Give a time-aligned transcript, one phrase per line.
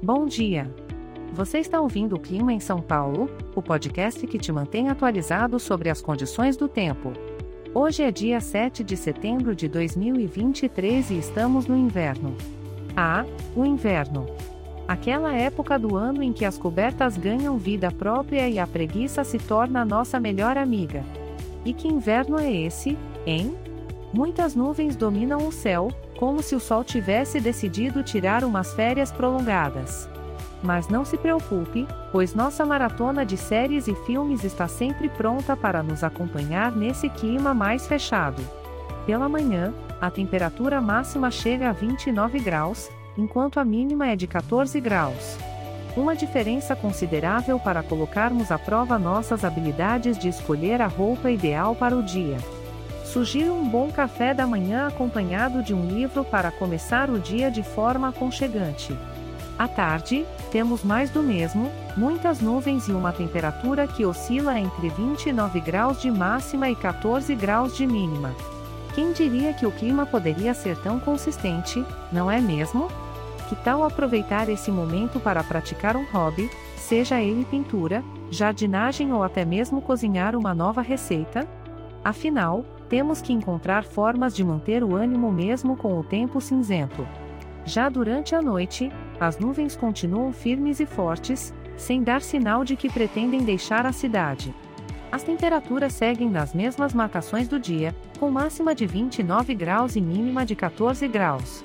[0.00, 0.72] Bom dia!
[1.32, 5.90] Você está ouvindo o Clima em São Paulo, o podcast que te mantém atualizado sobre
[5.90, 7.12] as condições do tempo.
[7.74, 12.36] Hoje é dia 7 de setembro de 2023 e estamos no inverno.
[12.96, 13.24] Ah,
[13.56, 14.26] o inverno!
[14.86, 19.38] Aquela época do ano em que as cobertas ganham vida própria e a preguiça se
[19.38, 21.02] torna nossa melhor amiga.
[21.64, 22.96] E que inverno é esse,
[23.26, 23.52] hein?
[24.12, 30.08] Muitas nuvens dominam o céu, como se o sol tivesse decidido tirar umas férias prolongadas.
[30.62, 35.82] Mas não se preocupe, pois nossa maratona de séries e filmes está sempre pronta para
[35.82, 38.42] nos acompanhar nesse clima mais fechado.
[39.06, 44.80] Pela manhã, a temperatura máxima chega a 29 graus, enquanto a mínima é de 14
[44.80, 45.36] graus.
[45.96, 51.96] Uma diferença considerável para colocarmos à prova nossas habilidades de escolher a roupa ideal para
[51.96, 52.38] o dia.
[53.12, 57.62] Sugiro um bom café da manhã acompanhado de um livro para começar o dia de
[57.62, 58.94] forma aconchegante.
[59.58, 65.58] À tarde, temos mais do mesmo, muitas nuvens e uma temperatura que oscila entre 29
[65.58, 68.34] graus de máxima e 14 graus de mínima.
[68.94, 72.88] Quem diria que o clima poderia ser tão consistente, não é mesmo?
[73.48, 79.46] Que tal aproveitar esse momento para praticar um hobby, seja ele pintura, jardinagem ou até
[79.46, 81.48] mesmo cozinhar uma nova receita?
[82.04, 87.06] Afinal, temos que encontrar formas de manter o ânimo mesmo com o tempo cinzento.
[87.64, 92.90] Já durante a noite, as nuvens continuam firmes e fortes, sem dar sinal de que
[92.90, 94.54] pretendem deixar a cidade.
[95.12, 100.44] As temperaturas seguem nas mesmas marcações do dia, com máxima de 29 graus e mínima
[100.44, 101.64] de 14 graus.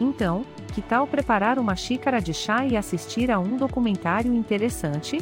[0.00, 5.18] Então, que tal preparar uma xícara de chá e assistir a um documentário interessante?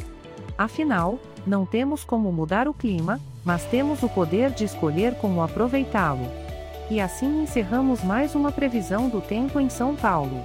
[0.57, 6.29] Afinal, não temos como mudar o clima, mas temos o poder de escolher como aproveitá-lo.
[6.89, 10.43] E assim encerramos mais uma previsão do tempo em São Paulo.